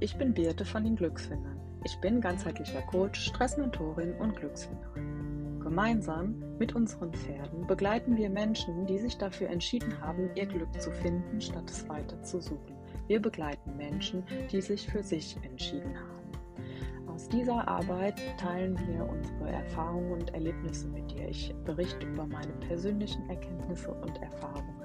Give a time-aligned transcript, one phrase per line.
[0.00, 1.58] ich bin Birte von den Glücksfindern.
[1.84, 5.60] Ich bin ganzheitlicher Coach, Stressmentorin und Glücksfinderin.
[5.60, 10.90] Gemeinsam mit unseren Pferden begleiten wir Menschen, die sich dafür entschieden haben, ihr Glück zu
[10.90, 12.76] finden, statt es weiter zu suchen.
[13.06, 17.08] Wir begleiten Menschen, die sich für sich entschieden haben.
[17.08, 21.28] Aus dieser Arbeit teilen wir unsere Erfahrungen und Erlebnisse mit dir.
[21.28, 24.77] Ich berichte über meine persönlichen Erkenntnisse und Erfahrungen.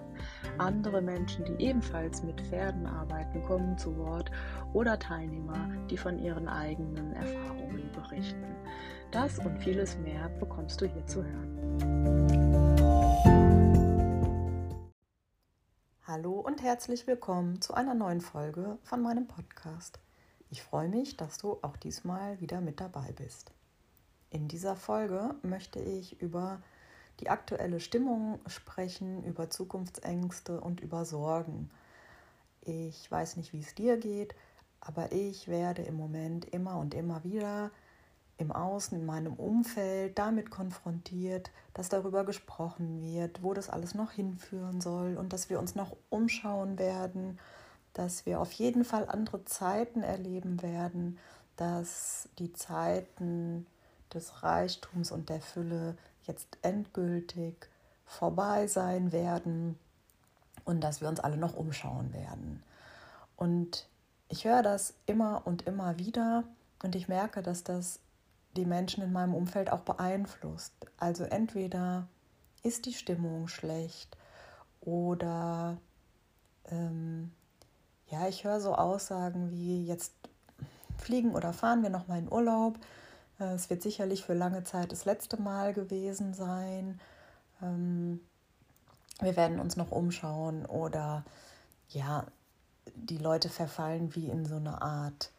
[0.59, 4.29] Andere Menschen, die ebenfalls mit Pferden arbeiten, kommen zu Wort
[4.71, 8.55] oder Teilnehmer, die von ihren eigenen Erfahrungen berichten.
[9.09, 11.59] Das und vieles mehr bekommst du hier zu hören.
[16.05, 19.99] Hallo und herzlich willkommen zu einer neuen Folge von meinem Podcast.
[20.51, 23.51] Ich freue mich, dass du auch diesmal wieder mit dabei bist.
[24.29, 26.61] In dieser Folge möchte ich über
[27.19, 31.69] die aktuelle Stimmung sprechen, über Zukunftsängste und über Sorgen.
[32.61, 34.35] Ich weiß nicht, wie es dir geht,
[34.79, 37.71] aber ich werde im Moment immer und immer wieder
[38.37, 44.11] im Außen, in meinem Umfeld damit konfrontiert, dass darüber gesprochen wird, wo das alles noch
[44.11, 47.39] hinführen soll und dass wir uns noch umschauen werden,
[47.93, 51.19] dass wir auf jeden Fall andere Zeiten erleben werden,
[51.55, 53.67] dass die Zeiten
[54.13, 57.67] des Reichtums und der Fülle jetzt endgültig
[58.05, 59.77] vorbei sein werden
[60.65, 62.63] und dass wir uns alle noch umschauen werden.
[63.35, 63.87] Und
[64.29, 66.43] ich höre das immer und immer wieder
[66.83, 67.99] und ich merke, dass das
[68.55, 70.73] die Menschen in meinem Umfeld auch beeinflusst.
[70.97, 72.07] Also entweder
[72.61, 74.15] ist die Stimmung schlecht
[74.81, 75.77] oder
[76.65, 77.31] ähm,
[78.07, 80.13] ja, ich höre so Aussagen wie jetzt
[80.97, 82.77] fliegen oder fahren wir noch mal in Urlaub
[83.39, 86.99] es wird sicherlich für lange Zeit das letzte Mal gewesen sein.
[87.61, 88.19] Ähm,
[89.19, 91.23] wir werden uns noch umschauen oder
[91.89, 92.25] ja,
[92.95, 95.31] die Leute verfallen wie in so eine Art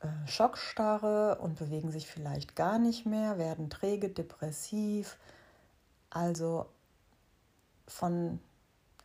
[0.00, 5.16] äh, Schockstarre und bewegen sich vielleicht gar nicht mehr, werden träge, depressiv.
[6.10, 6.66] Also
[7.86, 8.40] von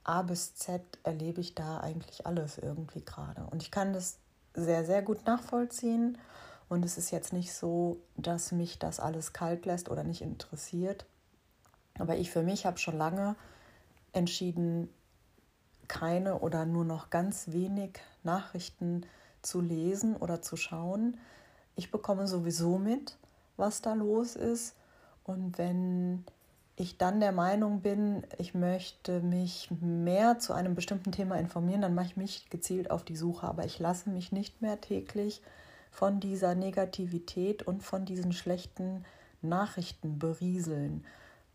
[0.04, 3.44] A bis Z erlebe ich da eigentlich alles irgendwie gerade.
[3.52, 4.18] Und ich kann das
[4.54, 6.18] sehr, sehr gut nachvollziehen.
[6.70, 11.06] Und es ist jetzt nicht so, dass mich das alles kalt lässt oder nicht interessiert.
[11.98, 13.36] Aber ich für mich habe schon lange
[14.14, 14.90] entschieden,
[15.88, 19.06] keine oder nur noch ganz wenig Nachrichten
[19.42, 21.18] zu lesen oder zu schauen.
[21.76, 23.18] Ich bekomme sowieso mit,
[23.56, 24.76] was da los ist.
[25.24, 26.26] Und wenn
[26.76, 31.96] ich dann der Meinung bin, ich möchte mich mehr zu einem bestimmten Thema informieren, dann
[31.96, 33.48] mache ich mich gezielt auf die Suche.
[33.48, 35.42] Aber ich lasse mich nicht mehr täglich
[35.98, 39.04] von dieser Negativität und von diesen schlechten
[39.42, 41.04] Nachrichten berieseln.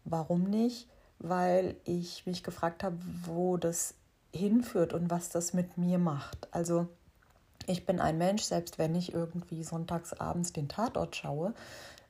[0.05, 0.89] Warum nicht?
[1.21, 3.95] Weil ich mich gefragt habe, wo das
[4.35, 6.49] hinführt und was das mit mir macht.
[6.51, 6.89] Also
[7.69, 11.55] ich bin ein Mensch, selbst wenn ich irgendwie sonntags abends den Tatort schaue,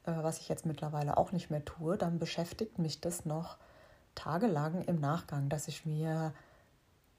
[0.06, 3.58] äh, was ich jetzt mittlerweile auch nicht mehr tue, dann beschäftigt mich das noch
[4.14, 6.32] tagelang im Nachgang, dass ich mir,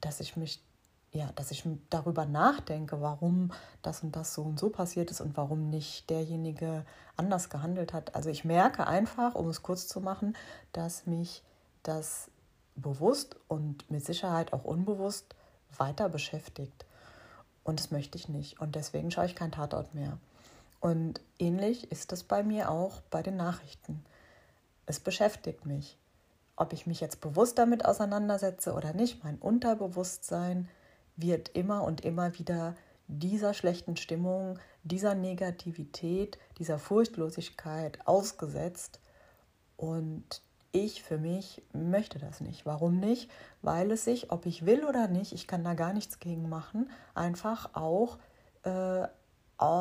[0.02, 0.60] dass ich mich
[1.14, 3.52] ja, dass ich darüber nachdenke, warum
[3.84, 6.86] das und das so und so passiert ist und warum nicht derjenige
[7.16, 8.16] anders gehandelt hat.
[8.16, 10.36] Also ich merke einfach, um es kurz zu machen,
[10.72, 11.44] dass mich
[11.84, 12.32] das
[12.76, 15.36] bewusst und mit Sicherheit auch unbewusst
[15.78, 16.86] weiter beschäftigt.
[17.64, 18.60] Und das möchte ich nicht.
[18.60, 20.18] Und deswegen schaue ich keinen Tatort mehr.
[20.80, 24.04] Und ähnlich ist es bei mir auch bei den Nachrichten.
[24.88, 25.98] Es beschäftigt mich.
[26.56, 30.68] Ob ich mich jetzt bewusst damit auseinandersetze oder nicht, mein Unterbewusstsein
[31.16, 32.76] wird immer und immer wieder
[33.08, 39.00] dieser schlechten Stimmung, dieser Negativität, dieser Furchtlosigkeit ausgesetzt.
[39.78, 40.42] Und
[40.72, 42.66] ich für mich möchte das nicht.
[42.66, 43.30] Warum nicht?
[43.62, 46.90] Weil es sich, ob ich will oder nicht, ich kann da gar nichts gegen machen,
[47.14, 48.18] einfach auch,
[48.64, 49.04] äh,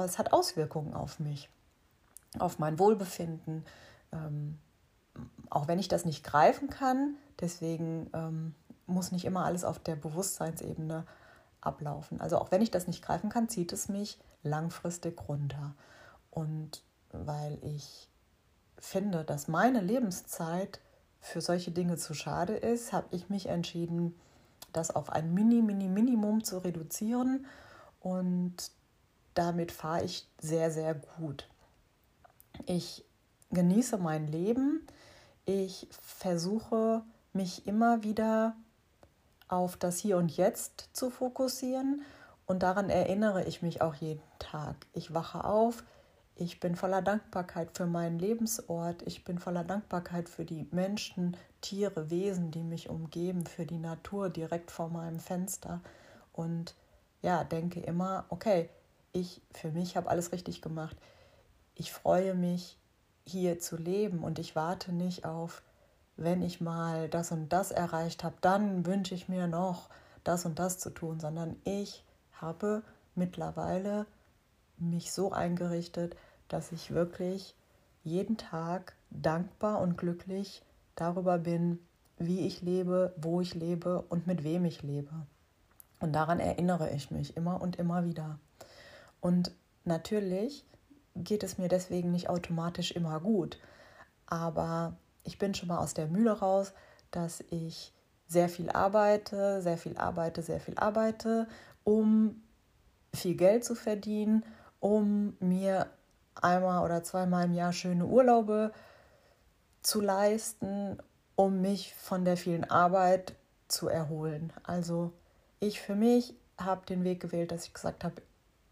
[0.05, 1.49] es hat Auswirkungen auf mich,
[2.39, 3.65] auf mein Wohlbefinden.
[4.13, 4.59] Ähm,
[5.51, 8.55] auch wenn ich das nicht greifen kann, deswegen ähm,
[8.87, 11.05] muss nicht immer alles auf der Bewusstseinsebene
[11.63, 12.21] ablaufen.
[12.21, 15.75] Also auch wenn ich das nicht greifen kann, zieht es mich langfristig runter.
[16.31, 18.09] Und weil ich
[18.79, 20.81] finde, dass meine Lebenszeit
[21.21, 24.15] für solche Dinge zu schade ist, habe ich mich entschieden,
[24.73, 27.47] das auf ein Mini, Mini, Minimum zu reduzieren.
[28.01, 28.73] Und
[29.35, 31.49] damit fahre ich sehr, sehr gut.
[32.67, 33.05] Ich
[33.51, 34.87] genieße mein Leben.
[35.45, 38.57] Ich versuche mich immer wieder
[39.53, 42.03] auf das Hier und Jetzt zu fokussieren.
[42.47, 44.75] Und daran erinnere ich mich auch jeden Tag.
[44.95, 45.85] Ich wache auf,
[46.35, 52.11] ich bin voller Dankbarkeit für meinen Lebensort, ich bin voller Dankbarkeit für die Menschen, Tiere,
[52.11, 55.81] Wesen, die mich umgeben, für die Natur direkt vor meinem Fenster.
[56.33, 56.75] Und
[57.21, 58.71] ja, denke immer, okay,
[59.13, 60.97] ich für mich habe alles richtig gemacht.
[61.75, 62.79] Ich freue mich,
[63.25, 65.63] hier zu leben und ich warte nicht auf,
[66.25, 69.89] wenn ich mal das und das erreicht habe, dann wünsche ich mir noch
[70.25, 72.83] das und das zu tun, sondern ich habe
[73.15, 74.07] mittlerweile
[74.79, 76.17] mich so eingerichtet,
[76.49, 77.55] dass ich wirklich
[78.05, 80.63] jeden Tag dankbar und glücklich
[80.97, 81.79] darüber bin,
[82.19, 85.13] wie ich lebe, wo ich lebe und mit wem ich lebe.
[86.01, 88.39] Und daran erinnere ich mich immer und immer wieder.
[89.21, 89.53] Und
[89.85, 90.65] natürlich
[91.15, 93.59] geht es mir deswegen nicht automatisch immer gut,
[94.27, 96.73] aber ich bin schon mal aus der Mühle raus,
[97.11, 97.93] dass ich
[98.27, 101.47] sehr viel arbeite, sehr viel arbeite, sehr viel arbeite,
[101.85, 102.43] um
[103.15, 104.45] viel Geld zu verdienen,
[104.81, 105.87] um mir
[106.41, 108.73] einmal oder zweimal im Jahr schöne Urlaube
[109.83, 110.99] zu leisten,
[111.37, 113.35] um mich von der vielen Arbeit
[113.69, 114.53] zu erholen.
[114.65, 115.13] Also
[115.61, 118.23] ich für mich habe den Weg gewählt, dass ich gesagt habe,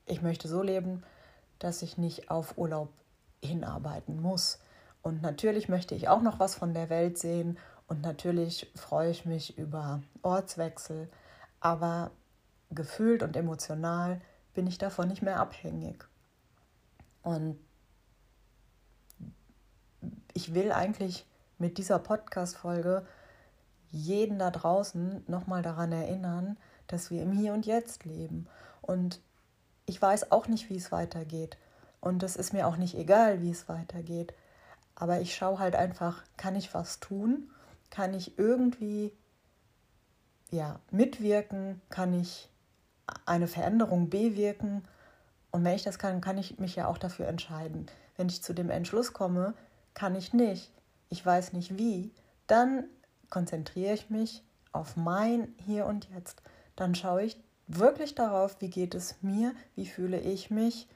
[0.06, 1.02] ich möchte so leben,
[1.58, 2.88] dass ich nicht auf Urlaub
[3.42, 4.58] hinarbeiten muss.
[5.02, 9.24] Und natürlich möchte ich auch noch was von der Welt sehen und natürlich freue ich
[9.24, 11.08] mich über Ortswechsel,
[11.58, 12.12] aber
[12.70, 14.20] gefühlt und emotional
[14.54, 16.04] bin ich davon nicht mehr abhängig.
[17.22, 17.58] Und
[20.34, 21.26] ich will eigentlich
[21.58, 23.06] mit dieser Podcast-Folge
[23.90, 26.56] jeden da draußen nochmal daran erinnern,
[26.86, 28.46] dass wir im Hier und Jetzt leben.
[28.82, 29.20] Und
[29.86, 31.58] ich weiß auch nicht, wie es weitergeht.
[32.00, 34.32] Und es ist mir auch nicht egal, wie es weitergeht.
[35.00, 37.50] Aber ich schaue halt einfach, kann ich was tun?
[37.88, 39.12] Kann ich irgendwie
[40.50, 41.80] ja, mitwirken?
[41.88, 42.50] Kann ich
[43.24, 44.84] eine Veränderung bewirken?
[45.50, 47.86] Und wenn ich das kann, kann ich mich ja auch dafür entscheiden.
[48.18, 49.54] Wenn ich zu dem Entschluss komme,
[49.94, 50.70] kann ich nicht,
[51.08, 52.12] ich weiß nicht wie,
[52.46, 52.84] dann
[53.30, 56.42] konzentriere ich mich auf mein Hier und Jetzt.
[56.76, 60.88] Dann schaue ich wirklich darauf, wie geht es mir, wie fühle ich mich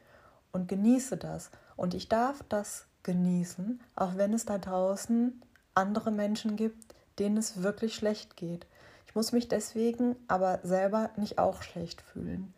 [0.52, 1.50] und genieße das.
[1.74, 5.40] Und ich darf das genießen, auch wenn es da draußen
[5.74, 8.66] andere Menschen gibt, denen es wirklich schlecht geht.
[9.06, 12.52] Ich muss mich deswegen aber selber nicht auch schlecht fühlen.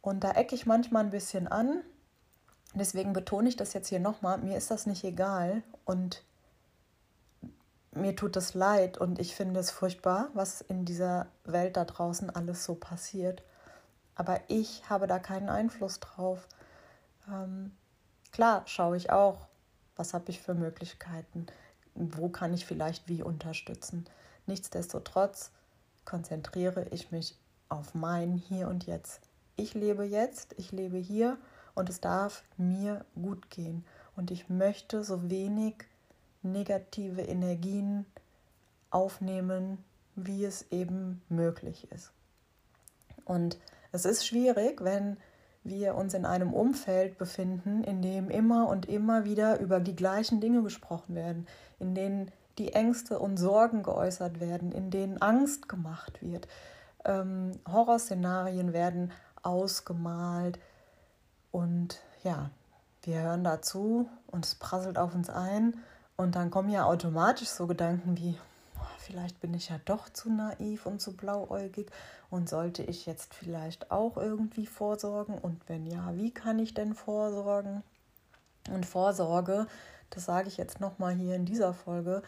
[0.00, 1.82] Und da ecke ich manchmal ein bisschen an.
[2.74, 4.38] Deswegen betone ich das jetzt hier nochmal.
[4.38, 6.24] Mir ist das nicht egal und
[7.94, 12.30] mir tut es leid und ich finde es furchtbar, was in dieser Welt da draußen
[12.30, 13.42] alles so passiert.
[14.14, 16.48] Aber ich habe da keinen Einfluss drauf.
[17.28, 17.72] Ähm,
[18.32, 19.46] klar schaue ich auch,
[19.96, 21.46] was habe ich für Möglichkeiten,
[21.94, 24.06] wo kann ich vielleicht wie unterstützen.
[24.46, 25.50] Nichtsdestotrotz
[26.04, 27.36] konzentriere ich mich
[27.68, 29.20] auf mein Hier und Jetzt
[29.56, 31.38] ich lebe jetzt, ich lebe hier
[31.74, 33.84] und es darf mir gut gehen.
[34.16, 35.74] Und ich möchte so wenig
[36.42, 38.04] negative Energien
[38.90, 39.82] aufnehmen,
[40.16, 42.12] wie es eben möglich ist.
[43.24, 43.58] Und
[43.92, 45.16] es ist schwierig, wenn
[45.64, 50.40] wir uns in einem Umfeld befinden, in dem immer und immer wieder über die gleichen
[50.40, 51.46] Dinge gesprochen werden,
[51.78, 56.48] in denen die Ängste und Sorgen geäußert werden, in denen Angst gemacht wird.
[57.04, 59.12] Ähm, Horrorszenarien werden
[59.42, 60.58] ausgemalt.
[61.50, 62.50] Und ja,
[63.02, 65.76] wir hören dazu und es prasselt auf uns ein.
[66.16, 68.36] Und dann kommen ja automatisch so Gedanken wie,
[69.02, 71.90] vielleicht bin ich ja doch zu naiv und zu blauäugig
[72.30, 75.38] und sollte ich jetzt vielleicht auch irgendwie vorsorgen?
[75.38, 77.82] Und wenn ja, wie kann ich denn vorsorgen?
[78.70, 79.66] Und Vorsorge,
[80.10, 82.22] das sage ich jetzt nochmal hier in dieser Folge,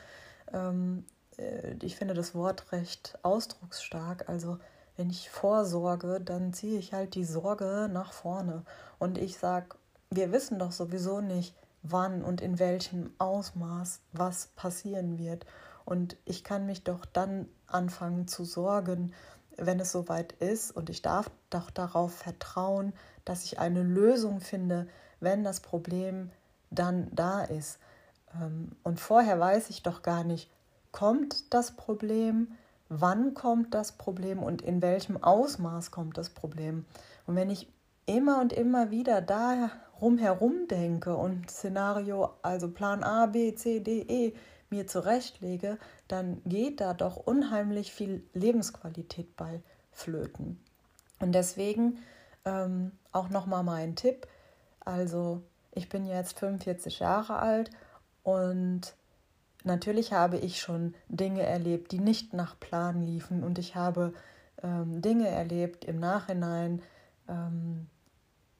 [0.52, 1.04] ähm,
[1.38, 4.28] äh, ich finde das Wort recht ausdrucksstark.
[4.28, 4.58] Also
[4.96, 8.62] wenn ich vorsorge, dann ziehe ich halt die Sorge nach vorne.
[8.98, 9.76] Und ich sage,
[10.10, 15.44] wir wissen doch sowieso nicht, wann und in welchem Ausmaß was passieren wird.
[15.84, 19.12] Und ich kann mich doch dann anfangen zu sorgen,
[19.56, 20.70] wenn es soweit ist.
[20.70, 22.92] Und ich darf doch darauf vertrauen,
[23.24, 24.86] dass ich eine Lösung finde,
[25.20, 26.30] wenn das Problem
[26.70, 27.78] dann da ist.
[28.40, 30.50] Ähm, und vorher weiß ich doch gar nicht,
[30.92, 32.52] kommt das Problem,
[32.88, 36.84] wann kommt das Problem und in welchem Ausmaß kommt das Problem.
[37.26, 37.68] Und wenn ich
[38.06, 44.02] immer und immer wieder da rumherum denke und Szenario, also Plan A, B, C, D,
[44.02, 44.34] E
[44.74, 45.78] mir zurechtlege,
[46.08, 49.62] dann geht da doch unheimlich viel Lebensqualität bei
[49.92, 50.60] flöten.
[51.20, 51.98] Und deswegen
[52.44, 54.26] ähm, auch nochmal mein Tipp.
[54.80, 57.70] Also ich bin jetzt 45 Jahre alt
[58.22, 58.94] und
[59.66, 64.12] Natürlich habe ich schon Dinge erlebt, die nicht nach Plan liefen und ich habe
[64.62, 66.82] ähm, Dinge erlebt im Nachhinein,
[67.28, 67.86] ähm,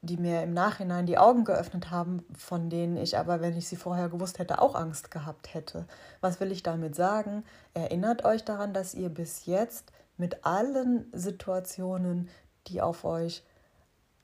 [0.07, 3.77] die mir im Nachhinein die Augen geöffnet haben, von denen ich aber, wenn ich sie
[3.77, 5.87] vorher gewusst hätte, auch Angst gehabt hätte.
[6.21, 7.45] Was will ich damit sagen?
[7.73, 12.29] Erinnert euch daran, dass ihr bis jetzt mit allen Situationen,
[12.67, 13.45] die auf euch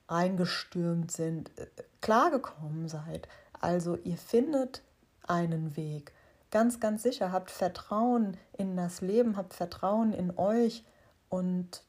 [0.09, 1.67] reingestürmt sind, äh,
[2.01, 3.29] klargekommen seid.
[3.61, 4.83] Also ihr findet
[5.27, 6.13] einen Weg.
[6.51, 10.85] Ganz, ganz sicher, habt Vertrauen in das Leben, habt Vertrauen in euch
[11.29, 11.83] und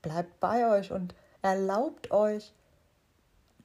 [0.00, 2.54] bleibt bei euch und erlaubt euch,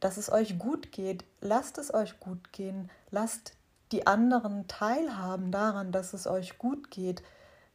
[0.01, 1.23] dass es euch gut geht.
[1.39, 2.91] Lasst es euch gut gehen.
[3.11, 3.53] Lasst
[3.93, 7.23] die anderen teilhaben daran, dass es euch gut geht.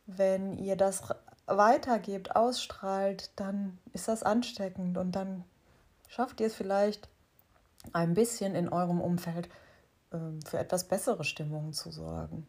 [0.06, 1.02] Wenn ihr das
[1.47, 5.45] weitergebt, ausstrahlt, dann ist das ansteckend und dann
[6.09, 7.09] schafft ihr es vielleicht
[7.92, 9.49] ein bisschen in eurem Umfeld
[10.12, 12.47] ähm, für etwas bessere Stimmung zu sorgen.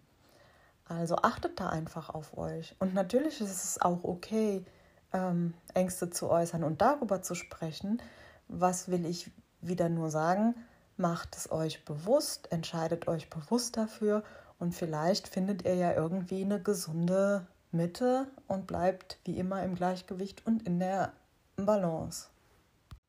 [0.85, 2.75] Also achtet da einfach auf euch.
[2.79, 4.65] Und natürlich ist es auch okay,
[5.13, 8.01] ähm, Ängste zu äußern und darüber zu sprechen.
[8.47, 9.29] Was will ich
[9.67, 10.55] wieder nur sagen?
[10.97, 14.23] Macht es euch bewusst, entscheidet euch bewusst dafür
[14.59, 20.45] und vielleicht findet ihr ja irgendwie eine gesunde Mitte und bleibt wie immer im Gleichgewicht
[20.45, 21.13] und in der
[21.55, 22.29] Balance.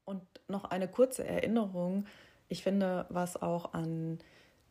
[0.05, 2.07] Und noch eine kurze Erinnerung.
[2.49, 4.19] Ich finde, was auch an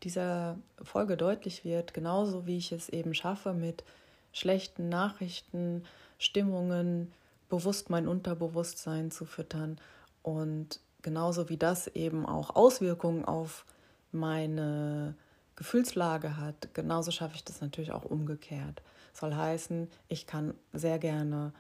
[0.03, 3.84] dieser Folge deutlich wird, genauso wie ich es eben schaffe, mit
[4.32, 5.84] schlechten Nachrichten,
[6.20, 7.12] Stimmungen
[7.50, 9.79] bewusst mein Unterbewusstsein zu füttern
[10.22, 13.66] und genauso wie das eben auch Auswirkungen auf
[14.12, 15.16] meine
[15.56, 18.82] Gefühlslage hat, genauso schaffe ich das natürlich auch umgekehrt.
[19.13, 21.54] Soll heißen, ich kann sehr gerne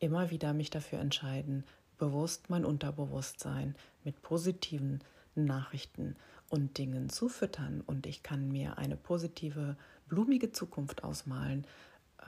[0.00, 1.64] immer wieder mich dafür entscheiden,
[1.98, 5.02] bewusst mein Unterbewusstsein mit positiven
[5.36, 6.16] Nachrichten
[6.48, 9.76] und Dingen zu füttern und ich kann mir eine positive,
[10.08, 11.66] blumige Zukunft ausmalen.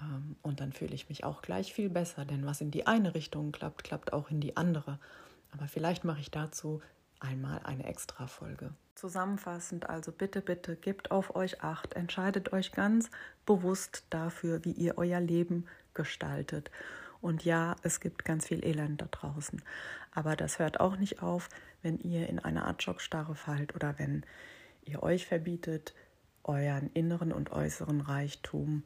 [0.00, 3.14] Ähm, und dann fühle ich mich auch gleich viel besser, denn was in die eine
[3.14, 4.98] Richtung klappt, klappt auch in die andere.
[5.52, 6.82] Aber vielleicht mache ich dazu
[7.20, 8.72] einmal eine extra Folge.
[8.94, 13.10] Zusammenfassend also bitte, bitte gebt auf euch acht, entscheidet euch ganz
[13.44, 16.70] bewusst dafür, wie ihr euer Leben gestaltet.
[17.20, 19.62] Und ja, es gibt ganz viel Elend da draußen.
[20.12, 21.48] Aber das hört auch nicht auf,
[21.82, 24.24] wenn ihr in eine Art Schockstarre fallt oder wenn
[24.84, 25.94] ihr euch verbietet,
[26.44, 28.84] euren inneren und äußeren Reichtum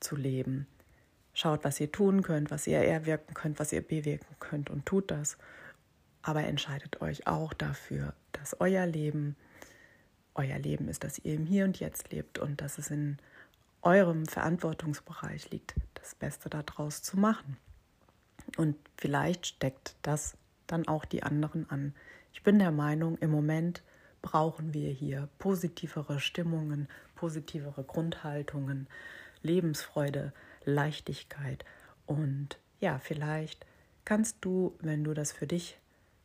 [0.00, 0.66] zu leben.
[1.34, 5.10] Schaut, was ihr tun könnt, was ihr erwirken könnt, was ihr bewirken könnt und tut
[5.10, 5.38] das.
[6.22, 9.36] Aber entscheidet euch auch dafür, dass euer Leben
[10.34, 13.18] euer Leben ist, dass ihr im Hier und Jetzt lebt und dass es in
[13.82, 17.56] eurem Verantwortungsbereich liegt, das Beste daraus zu machen.
[18.56, 20.36] Und vielleicht steckt das
[20.66, 21.94] dann auch die anderen an.
[22.32, 23.82] Ich bin der Meinung, im Moment
[24.22, 28.86] brauchen wir hier positivere Stimmungen, positivere Grundhaltungen,
[29.42, 30.32] Lebensfreude,
[30.64, 31.64] Leichtigkeit.
[32.06, 33.66] Und ja, vielleicht
[34.04, 35.78] kannst du, wenn du das für dich